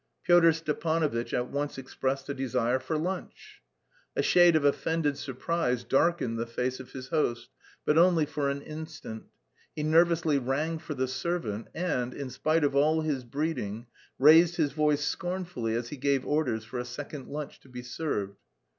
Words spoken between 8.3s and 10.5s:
an instant; he nervously